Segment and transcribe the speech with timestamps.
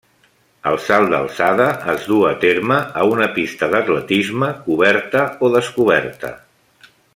[0.69, 6.35] El salt d'alçada es du a terme a una pista d'atletisme coberta o descoberta.